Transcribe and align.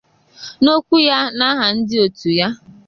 N'okwu 0.63 0.95
ya 1.07 1.17
n'aha 1.37 1.65
ndị 1.77 1.95
òtù 2.05 2.29
ya 2.39 2.47